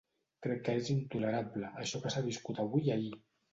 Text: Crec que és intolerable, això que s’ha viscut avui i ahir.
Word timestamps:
Crec 0.45 0.63
que 0.69 0.73
és 0.79 0.89
intolerable, 0.93 1.71
això 1.85 2.03
que 2.07 2.15
s’ha 2.17 2.25
viscut 2.33 2.65
avui 2.67 2.91
i 2.91 2.97
ahir. 2.99 3.15